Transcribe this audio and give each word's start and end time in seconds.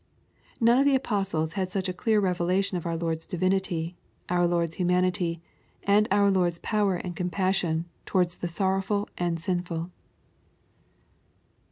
None 0.59 0.79
of 0.79 0.85
the 0.85 0.95
apostles 0.95 1.53
had 1.53 1.71
such 1.71 1.87
a 1.87 1.93
clear 1.93 2.19
revelation 2.19 2.75
of 2.75 2.87
our 2.87 2.97
Lord's 2.97 3.27
divinity, 3.27 3.95
our 4.29 4.47
Lord's 4.47 4.73
humanity, 4.81 5.43
and 5.83 6.07
our 6.09 6.31
Lord's 6.31 6.57
power 6.57 6.95
and 6.95 7.15
compassion 7.15 7.85
towards 8.07 8.37
the 8.37 8.47
sorrowful 8.47 9.09
and 9.15 9.39
sinful. 9.39 9.91